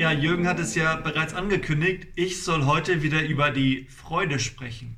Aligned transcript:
Ja, 0.00 0.12
Jürgen 0.12 0.48
hat 0.48 0.58
es 0.58 0.74
ja 0.74 0.96
bereits 0.96 1.34
angekündigt. 1.34 2.06
Ich 2.14 2.42
soll 2.42 2.64
heute 2.64 3.02
wieder 3.02 3.22
über 3.22 3.50
die 3.50 3.86
Freude 3.90 4.38
sprechen. 4.38 4.96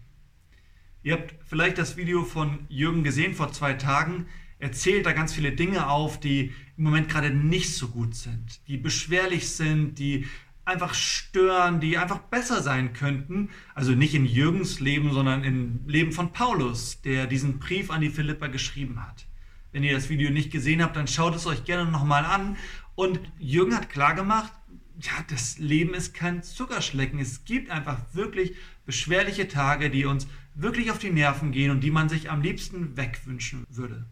Ihr 1.03 1.15
habt 1.15 1.35
vielleicht 1.45 1.79
das 1.79 1.97
Video 1.97 2.23
von 2.23 2.67
Jürgen 2.69 3.03
gesehen 3.03 3.35
vor 3.35 3.51
zwei 3.51 3.73
Tagen. 3.73 4.27
Er 4.61 4.71
zählt 4.71 5.05
da 5.05 5.11
ganz 5.11 5.35
viele 5.35 5.51
Dinge 5.51 5.89
auf, 5.89 6.21
die 6.21 6.53
im 6.77 6.85
Moment 6.85 7.09
gerade 7.09 7.31
nicht 7.31 7.75
so 7.75 7.89
gut 7.89 8.15
sind, 8.15 8.61
die 8.69 8.77
beschwerlich 8.77 9.49
sind, 9.49 9.99
die 9.99 10.29
einfach 10.65 10.95
stören, 10.95 11.81
die 11.81 11.99
einfach 11.99 12.21
besser 12.21 12.63
sein 12.63 12.93
könnten. 12.93 13.51
Also 13.75 13.97
nicht 13.97 14.15
in 14.15 14.25
Jürgens 14.25 14.79
Leben, 14.79 15.13
sondern 15.13 15.43
im 15.43 15.81
Leben 15.89 16.13
von 16.13 16.33
Paulus, 16.33 17.03
der 17.03 17.27
diesen 17.27 17.59
Brief 17.59 17.91
an 17.91 18.03
die 18.03 18.11
Philippa 18.11 18.47
geschrieben 18.47 19.05
hat. 19.05 19.27
Wenn 19.73 19.83
ihr 19.83 19.95
das 19.95 20.11
Video 20.11 20.31
nicht 20.31 20.53
gesehen 20.53 20.81
habt, 20.81 20.95
dann 20.95 21.09
schaut 21.09 21.35
es 21.35 21.47
euch 21.47 21.65
gerne 21.65 21.91
nochmal 21.91 22.25
an. 22.25 22.57
Und 22.95 23.19
Jürgen 23.39 23.75
hat 23.75 23.89
klargemacht, 23.89 24.53
ja, 25.03 25.25
das 25.29 25.59
Leben 25.59 25.95
ist 25.95 26.15
kein 26.15 26.43
Zuckerschlecken. 26.43 27.19
Es 27.19 27.45
gibt 27.45 27.71
einfach 27.71 27.99
wirklich 28.13 28.55
beschwerliche 28.87 29.49
Tage, 29.49 29.91
die 29.91 30.05
uns 30.05 30.29
wirklich 30.55 30.91
auf 30.91 30.99
die 30.99 31.11
Nerven 31.11 31.51
gehen 31.53 31.71
und 31.71 31.81
die 31.81 31.91
man 31.91 32.09
sich 32.09 32.31
am 32.31 32.43
liebsten 32.43 32.97
wegwünschen 32.97 33.65
würde. 33.69 34.07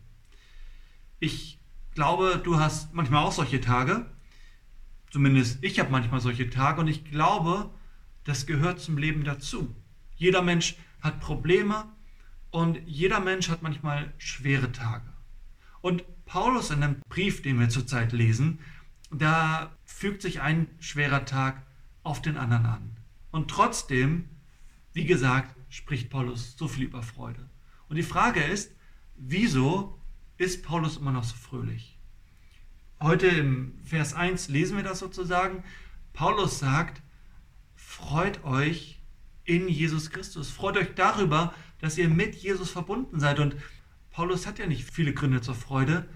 Ich 1.20 1.58
glaube, 1.94 2.40
du 2.42 2.58
hast 2.58 2.92
manchmal 2.92 3.24
auch 3.24 3.32
solche 3.32 3.60
Tage. 3.60 4.06
Zumindest 5.10 5.58
ich 5.62 5.78
habe 5.78 5.90
manchmal 5.90 6.20
solche 6.20 6.50
Tage 6.50 6.80
und 6.80 6.88
ich 6.88 7.04
glaube, 7.04 7.70
das 8.24 8.46
gehört 8.46 8.80
zum 8.80 8.98
Leben 8.98 9.24
dazu. 9.24 9.74
Jeder 10.16 10.42
Mensch 10.42 10.77
hat 11.00 11.20
Probleme 11.20 11.84
und 12.50 12.80
jeder 12.86 13.20
Mensch 13.20 13.48
hat 13.48 13.62
manchmal 13.62 14.12
schwere 14.18 14.72
Tage. 14.72 15.08
Und 15.80 16.04
Paulus 16.27 16.70
in 16.70 16.80
dem 16.80 17.00
Brief, 17.08 17.42
den 17.42 17.58
wir 17.58 17.68
zurzeit 17.68 18.12
lesen, 18.12 18.60
da 19.10 19.77
fügt 19.84 20.23
sich 20.23 20.41
ein 20.41 20.69
schwerer 20.78 21.25
Tag 21.25 21.62
auf 22.03 22.22
den 22.22 22.36
anderen 22.36 22.66
an. 22.66 22.97
Und 23.30 23.50
trotzdem, 23.50 24.28
wie 24.92 25.05
gesagt, 25.05 25.55
spricht 25.69 26.11
Paulus 26.11 26.56
so 26.56 26.69
viel 26.69 26.84
über 26.84 27.03
Freude. 27.03 27.48
Und 27.88 27.97
die 27.97 28.03
Frage 28.03 28.42
ist, 28.42 28.72
wieso 29.16 30.00
ist 30.36 30.64
Paulus 30.64 30.97
immer 30.97 31.12
noch 31.12 31.25
so 31.25 31.36
fröhlich? 31.36 31.98
Heute 33.00 33.27
im 33.27 33.78
Vers 33.84 34.14
1 34.14 34.48
lesen 34.48 34.77
wir 34.77 34.84
das 34.84 34.98
sozusagen. 34.98 35.64
Paulus 36.12 36.58
sagt, 36.58 37.03
freut 37.75 38.44
euch 38.44 39.00
in 39.44 39.69
Jesus 39.69 40.11
Christus. 40.11 40.50
Freut 40.50 40.77
euch 40.77 40.94
darüber, 40.94 41.55
dass 41.81 41.98
ihr 41.98 42.08
mit 42.08 42.34
Jesus 42.36 42.70
verbunden 42.70 43.19
seid. 43.19 43.41
Und 43.41 43.56
Paulus 44.11 44.47
hat 44.47 44.58
ja 44.58 44.66
nicht 44.66 44.91
viele 44.91 45.14
Gründe 45.14 45.41
zur 45.41 45.55
Freude, 45.55 46.08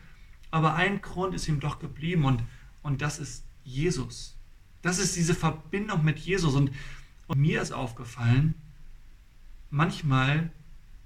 aber 0.50 0.74
ein 0.74 1.00
Grund 1.00 1.34
ist 1.34 1.48
ihm 1.48 1.60
doch 1.60 1.78
geblieben 1.78 2.24
und, 2.24 2.42
und 2.84 3.02
das 3.02 3.18
ist 3.18 3.44
Jesus. 3.64 4.36
Das 4.82 4.98
ist 4.98 5.16
diese 5.16 5.34
Verbindung 5.34 6.04
mit 6.04 6.18
Jesus. 6.18 6.54
Und, 6.54 6.70
und 7.26 7.40
mir 7.40 7.60
ist 7.60 7.72
aufgefallen, 7.72 8.54
manchmal 9.70 10.52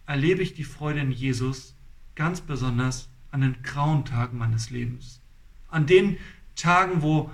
erlebe 0.05 0.43
ich 0.43 0.55
die 0.55 0.65
Freude 0.65 1.01
in 1.01 1.13
Jesus 1.13 1.75
ganz 2.17 2.41
besonders 2.41 3.09
an 3.31 3.43
den 3.43 3.63
grauen 3.63 4.05
Tagen 4.05 4.37
meines 4.37 4.71
Lebens. 4.71 5.21
An 5.69 5.87
den 5.87 6.19
Tagen, 6.57 7.01
wo, 7.01 7.31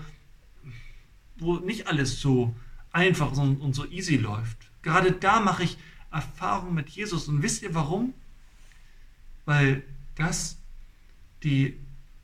wo 1.36 1.56
nicht 1.56 1.86
alles 1.86 2.20
so 2.20 2.54
einfach 2.92 3.32
und, 3.32 3.62
und 3.62 3.74
so 3.74 3.86
easy 3.86 4.16
läuft. 4.16 4.58
Gerade 4.82 5.12
da 5.12 5.40
mache 5.40 5.64
ich 5.64 5.78
Erfahrung 6.12 6.74
mit 6.74 6.90
Jesus. 6.90 7.28
Und 7.28 7.42
wisst 7.42 7.62
ihr 7.62 7.74
warum? 7.74 8.12
Weil 9.46 9.82
das 10.16 10.58
die 11.42 11.78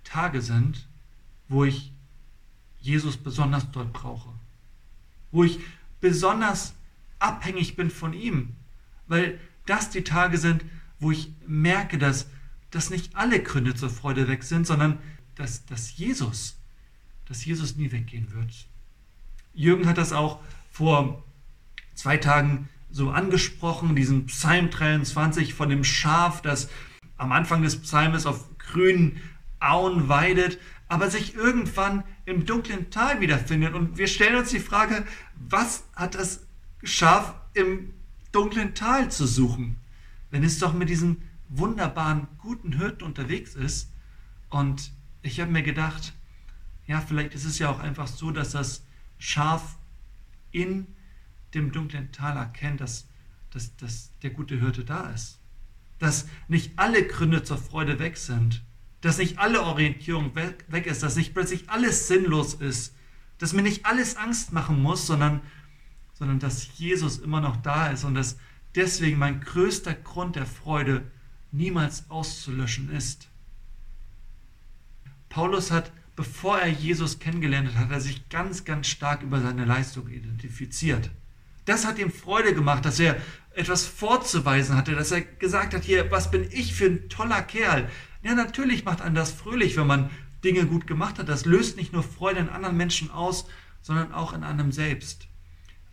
Tage 0.04 0.42
sind, 0.42 0.86
wo 1.48 1.64
ich 1.64 1.92
Jesus 2.80 3.16
besonders 3.16 3.70
dort 3.70 3.92
brauche. 3.92 4.30
Wo 5.30 5.44
ich 5.44 5.60
besonders 6.00 6.74
abhängig 7.18 7.76
bin 7.76 7.90
von 7.90 8.12
ihm. 8.12 8.56
Weil 9.06 9.38
das 9.66 9.90
die 9.90 10.02
Tage 10.02 10.38
sind, 10.38 10.64
wo 10.98 11.10
ich 11.10 11.32
merke, 11.46 11.98
dass, 11.98 12.28
dass 12.70 12.90
nicht 12.90 13.16
alle 13.16 13.42
Gründe 13.42 13.74
zur 13.74 13.90
Freude 13.90 14.28
weg 14.28 14.42
sind, 14.42 14.66
sondern 14.66 14.98
dass, 15.34 15.64
dass 15.66 15.96
Jesus, 15.96 16.56
dass 17.26 17.44
Jesus 17.44 17.76
nie 17.76 17.92
weggehen 17.92 18.32
wird. 18.34 18.52
Jürgen 19.54 19.86
hat 19.86 19.98
das 19.98 20.12
auch 20.12 20.40
vor 20.70 21.22
zwei 21.94 22.16
Tagen 22.16 22.68
so 22.90 23.10
angesprochen, 23.10 23.94
diesen 23.94 24.26
Psalm 24.26 24.70
23 24.70 25.54
von 25.54 25.68
dem 25.68 25.84
Schaf, 25.84 26.42
das 26.42 26.68
am 27.16 27.32
Anfang 27.32 27.62
des 27.62 27.80
Psalmes 27.80 28.26
auf 28.26 28.46
grünen 28.58 29.20
Auen 29.60 30.08
weidet, 30.08 30.58
aber 30.90 31.08
sich 31.08 31.36
irgendwann 31.36 32.02
im 32.26 32.46
dunklen 32.46 32.90
Tal 32.90 33.20
wiederfindet. 33.20 33.74
Und 33.74 33.96
wir 33.96 34.08
stellen 34.08 34.34
uns 34.34 34.50
die 34.50 34.58
Frage, 34.58 35.06
was 35.36 35.84
hat 35.94 36.16
das 36.16 36.44
Schaf 36.82 37.36
im 37.54 37.94
dunklen 38.32 38.74
Tal 38.74 39.08
zu 39.08 39.24
suchen, 39.24 39.76
wenn 40.32 40.42
es 40.42 40.58
doch 40.58 40.74
mit 40.74 40.88
diesen 40.88 41.22
wunderbaren, 41.48 42.26
guten 42.38 42.76
Hirten 42.76 43.04
unterwegs 43.04 43.54
ist? 43.54 43.92
Und 44.48 44.90
ich 45.22 45.38
habe 45.38 45.52
mir 45.52 45.62
gedacht, 45.62 46.12
ja, 46.88 47.00
vielleicht 47.00 47.34
ist 47.34 47.44
es 47.44 47.60
ja 47.60 47.70
auch 47.70 47.78
einfach 47.78 48.08
so, 48.08 48.32
dass 48.32 48.50
das 48.50 48.82
Schaf 49.16 49.78
in 50.50 50.88
dem 51.54 51.70
dunklen 51.70 52.10
Tal 52.10 52.36
erkennt, 52.36 52.80
dass, 52.80 53.06
dass, 53.50 53.76
dass 53.76 54.10
der 54.22 54.30
gute 54.30 54.58
Hirte 54.58 54.84
da 54.84 55.08
ist. 55.10 55.38
Dass 56.00 56.26
nicht 56.48 56.72
alle 56.74 57.06
Gründe 57.06 57.44
zur 57.44 57.58
Freude 57.58 58.00
weg 58.00 58.16
sind 58.16 58.64
dass 59.00 59.18
nicht 59.18 59.38
alle 59.38 59.62
Orientierung 59.62 60.34
weg, 60.34 60.86
ist, 60.86 61.02
dass 61.02 61.16
nicht 61.16 61.32
plötzlich 61.32 61.70
alles 61.70 62.08
sinnlos 62.08 62.54
ist, 62.54 62.94
dass 63.38 63.52
mir 63.52 63.62
nicht 63.62 63.86
alles 63.86 64.16
Angst 64.16 64.52
machen 64.52 64.82
muss, 64.82 65.06
sondern, 65.06 65.40
sondern 66.12 66.38
dass 66.38 66.78
Jesus 66.78 67.18
immer 67.18 67.40
noch 67.40 67.56
da 67.56 67.88
ist 67.88 68.04
und 68.04 68.14
dass 68.14 68.36
deswegen 68.74 69.18
mein 69.18 69.40
größter 69.40 69.94
Grund 69.94 70.36
der 70.36 70.46
Freude 70.46 71.10
niemals 71.50 72.08
auszulöschen 72.10 72.90
ist. 72.90 73.28
Paulus 75.30 75.70
hat, 75.70 75.92
bevor 76.16 76.58
er 76.58 76.68
Jesus 76.68 77.18
kennengelernt 77.18 77.68
hat, 77.68 77.76
hat 77.76 77.90
er 77.90 78.00
sich 78.00 78.28
ganz, 78.28 78.64
ganz 78.64 78.88
stark 78.88 79.22
über 79.22 79.40
seine 79.40 79.64
Leistung 79.64 80.08
identifiziert. 80.08 81.10
Das 81.64 81.86
hat 81.86 81.98
ihm 81.98 82.10
Freude 82.10 82.54
gemacht, 82.54 82.84
dass 82.84 83.00
er 83.00 83.16
etwas 83.54 83.86
vorzuweisen 83.86 84.76
hatte, 84.76 84.94
dass 84.94 85.10
er 85.10 85.22
gesagt 85.22 85.74
hat, 85.74 85.84
hier, 85.84 86.10
was 86.10 86.30
bin 86.30 86.48
ich 86.50 86.74
für 86.74 86.86
ein 86.86 87.08
toller 87.08 87.42
Kerl. 87.42 87.88
Ja, 88.22 88.34
natürlich 88.34 88.84
macht 88.84 89.00
einen 89.00 89.14
das 89.14 89.32
fröhlich, 89.32 89.76
wenn 89.76 89.86
man 89.86 90.10
Dinge 90.44 90.66
gut 90.66 90.86
gemacht 90.86 91.18
hat. 91.18 91.28
Das 91.28 91.44
löst 91.44 91.76
nicht 91.76 91.92
nur 91.92 92.02
Freude 92.02 92.40
in 92.40 92.48
anderen 92.48 92.76
Menschen 92.76 93.10
aus, 93.10 93.46
sondern 93.82 94.12
auch 94.12 94.32
in 94.32 94.44
einem 94.44 94.72
selbst. 94.72 95.26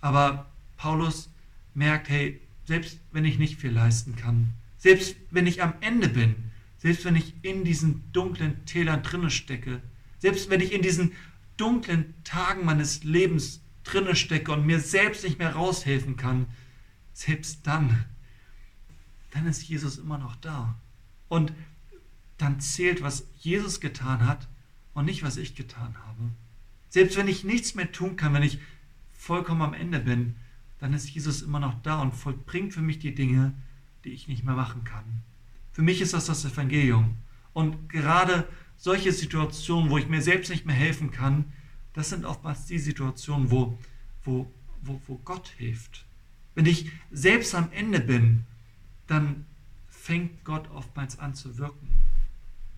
Aber 0.02 0.52
Paulus 0.78 1.30
merkt, 1.74 2.10
hey, 2.10 2.40
selbst 2.66 3.00
wenn 3.12 3.26
ich 3.26 3.40
nicht 3.40 3.60
viel 3.60 3.72
leisten 3.72 4.16
kann, 4.16 4.54
selbst 4.78 5.16
wenn 5.32 5.48
ich 5.48 5.64
am 5.64 5.74
Ende 5.82 6.10
bin, 6.10 6.36
selbst 6.78 7.06
wenn 7.06 7.16
ich 7.16 7.34
in 7.42 7.64
diesen 7.64 8.12
dunklen 8.12 8.66
Tälern 8.66 9.04
drinne 9.04 9.32
stecke, 9.32 9.82
selbst 10.20 10.50
wenn 10.50 10.62
ich 10.62 10.74
in 10.74 10.82
diesen 10.82 11.14
dunklen 11.56 12.14
Tagen 12.24 12.66
meines 12.66 13.04
Lebens 13.04 13.62
drinne 13.88 14.16
stecke 14.16 14.52
und 14.52 14.66
mir 14.66 14.80
selbst 14.80 15.24
nicht 15.24 15.40
mehr 15.40 15.54
raushelfen 15.54 16.18
kann, 16.18 16.48
selbst 17.14 17.66
dann, 17.66 18.06
dann 19.32 19.48
ist 19.48 19.64
Jesus 19.64 19.98
immer 19.98 20.18
noch 20.18 20.36
da. 20.36 20.76
Und 21.30 21.54
dann 22.38 22.60
zählt, 22.60 23.02
was 23.02 23.28
Jesus 23.40 23.80
getan 23.80 24.26
hat 24.26 24.48
und 24.94 25.06
nicht, 25.06 25.24
was 25.24 25.38
ich 25.38 25.56
getan 25.56 25.96
habe. 26.06 26.32
Selbst 26.90 27.18
wenn 27.18 27.28
ich 27.28 27.44
nichts 27.44 27.76
mehr 27.76 27.92
tun 27.92 28.16
kann, 28.16 28.34
wenn 28.34 28.44
ich 28.44 28.60
vollkommen 29.14 29.62
am 29.62 29.74
Ende 29.74 30.00
bin, 30.00 30.36
dann 30.80 30.94
ist 30.94 31.10
Jesus 31.10 31.42
immer 31.42 31.60
noch 31.60 31.82
da 31.82 32.02
und 32.02 32.14
vollbringt 32.14 32.74
für 32.74 32.82
mich 32.82 33.00
die 33.00 33.16
Dinge, 33.16 33.54
die 34.04 34.10
ich 34.10 34.28
nicht 34.28 34.44
mehr 34.44 34.56
machen 34.56 34.84
kann. 34.84 35.04
Für 35.72 35.82
mich 35.82 36.02
ist 36.02 36.14
das 36.14 36.26
das 36.26 36.46
Evangelium. 36.46 37.16
Und 37.54 37.90
gerade 37.90 38.48
solche 38.78 39.12
Situationen, 39.12 39.90
wo 39.90 39.98
ich 39.98 40.08
mir 40.08 40.22
selbst 40.22 40.50
nicht 40.50 40.66
mehr 40.66 40.76
helfen 40.76 41.12
kann, 41.12 41.52
das 41.98 42.10
sind 42.10 42.26
oftmals 42.26 42.68
die 42.68 42.78
Situationen, 42.78 43.50
wo, 43.50 43.76
wo, 44.24 44.46
wo, 44.84 45.02
wo 45.08 45.16
Gott 45.26 45.48
hilft. 45.58 46.06
Wenn 46.54 46.68
ich 46.68 46.92
selbst 47.10 47.56
am 47.56 47.72
Ende 47.72 48.00
bin, 48.00 48.46
dann 49.08 49.48
fängt 49.88 50.46
Gott 50.46 50.70
oftmals 50.70 51.18
an 51.18 51.34
zu 51.34 51.58
wirken. 51.58 51.90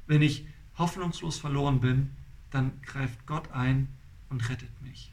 Wenn 0.07 0.21
ich 0.21 0.48
hoffnungslos 0.77 1.38
verloren 1.38 1.81
bin, 1.81 2.12
dann 2.50 2.81
greift 2.81 3.25
Gott 3.25 3.51
ein 3.51 3.89
und 4.30 4.48
rettet 4.48 4.81
mich. 4.81 5.12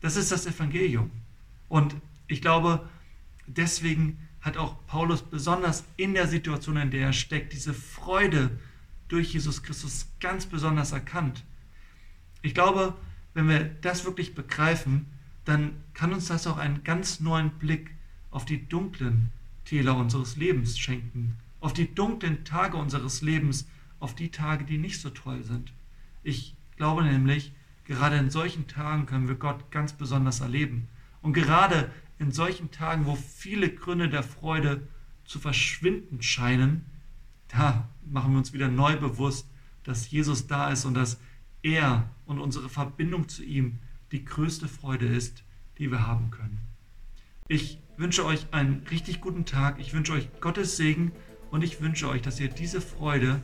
Das 0.00 0.14
ist 0.14 0.30
das 0.30 0.46
Evangelium. 0.46 1.10
Und 1.68 1.96
ich 2.28 2.40
glaube, 2.40 2.88
deswegen 3.48 4.16
hat 4.42 4.56
auch 4.56 4.76
Paulus 4.86 5.22
besonders 5.22 5.82
in 5.96 6.14
der 6.14 6.28
Situation, 6.28 6.76
in 6.76 6.92
der 6.92 7.06
er 7.08 7.12
steckt, 7.12 7.52
diese 7.52 7.74
Freude 7.74 8.60
durch 9.08 9.32
Jesus 9.32 9.64
Christus 9.64 10.06
ganz 10.20 10.46
besonders 10.46 10.92
erkannt. 10.92 11.42
Ich 12.42 12.54
glaube, 12.54 12.96
wenn 13.34 13.48
wir 13.48 13.64
das 13.64 14.04
wirklich 14.04 14.34
begreifen, 14.34 15.06
dann 15.44 15.72
kann 15.92 16.12
uns 16.12 16.28
das 16.28 16.46
auch 16.46 16.56
einen 16.56 16.84
ganz 16.84 17.20
neuen 17.20 17.50
Blick 17.50 17.90
auf 18.30 18.44
die 18.44 18.66
dunklen 18.68 19.30
Täler 19.64 19.96
unseres 19.96 20.36
Lebens 20.36 20.78
schenken, 20.78 21.36
auf 21.60 21.72
die 21.72 21.94
dunklen 21.94 22.44
Tage 22.44 22.76
unseres 22.76 23.22
Lebens, 23.22 23.68
auf 24.00 24.14
die 24.14 24.30
Tage, 24.30 24.64
die 24.64 24.78
nicht 24.78 25.00
so 25.00 25.10
toll 25.10 25.42
sind. 25.42 25.72
Ich 26.22 26.54
glaube 26.76 27.04
nämlich, 27.04 27.52
gerade 27.84 28.16
in 28.16 28.30
solchen 28.30 28.66
Tagen 28.66 29.06
können 29.06 29.28
wir 29.28 29.34
Gott 29.34 29.70
ganz 29.70 29.92
besonders 29.92 30.40
erleben. 30.40 30.88
Und 31.22 31.32
gerade 31.32 31.90
in 32.18 32.32
solchen 32.32 32.70
Tagen, 32.70 33.06
wo 33.06 33.16
viele 33.16 33.70
Gründe 33.70 34.08
der 34.08 34.22
Freude 34.22 34.86
zu 35.24 35.38
verschwinden 35.38 36.22
scheinen, 36.22 36.84
da 37.48 37.88
machen 38.04 38.32
wir 38.32 38.38
uns 38.38 38.52
wieder 38.52 38.68
neu 38.68 38.96
bewusst, 38.96 39.46
dass 39.84 40.10
Jesus 40.10 40.46
da 40.46 40.70
ist 40.70 40.84
und 40.84 40.94
dass 40.94 41.18
er 41.64 42.10
und 42.26 42.38
unsere 42.38 42.68
Verbindung 42.68 43.28
zu 43.28 43.42
ihm 43.42 43.80
die 44.12 44.24
größte 44.24 44.68
Freude 44.68 45.06
ist, 45.06 45.42
die 45.78 45.90
wir 45.90 46.06
haben 46.06 46.30
können. 46.30 46.58
Ich 47.48 47.80
wünsche 47.96 48.24
euch 48.24 48.46
einen 48.52 48.86
richtig 48.90 49.20
guten 49.20 49.44
Tag, 49.44 49.80
ich 49.80 49.92
wünsche 49.92 50.12
euch 50.12 50.28
Gottes 50.40 50.76
Segen 50.76 51.12
und 51.50 51.64
ich 51.64 51.80
wünsche 51.80 52.08
euch, 52.08 52.22
dass 52.22 52.38
ihr 52.38 52.48
diese 52.48 52.80
Freude 52.80 53.40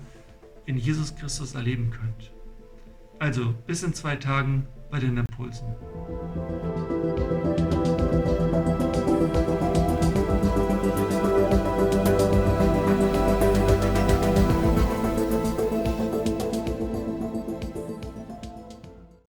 in 0.67 0.77
Jesus 0.77 1.17
Christus 1.17 1.55
erleben 1.55 1.91
könnt. 1.91 2.33
Also 3.19 3.55
bis 3.67 3.83
in 3.83 3.95
zwei 3.95 4.17
Tagen 4.17 4.67
bei 4.91 5.01
den 5.01 5.17
Impulsen. 5.17 5.75